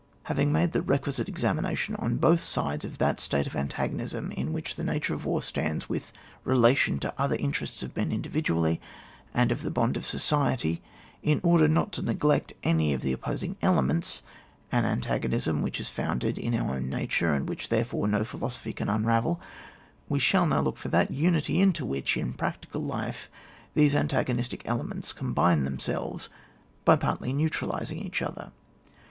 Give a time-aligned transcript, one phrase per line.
[0.29, 4.75] Havhto made the requisite examination on both sides of that state of antagonism in which
[4.75, 6.11] the nature of war stands with
[6.43, 8.79] relation to other interests of men indi vidually
[9.31, 10.81] and of the bond of society,
[11.21, 14.23] in order not to neglect any of the oppos ing elements,—
[14.71, 18.89] an antagonism which is founded in our own nature, and which, therefore, no philosophy can
[18.89, 19.39] unravel,—
[20.09, 23.29] we shall now look for that unity into which, in practical life,
[23.75, 26.27] these antago nistic elements combine themselves
[26.85, 28.51] by partly neutralising each other.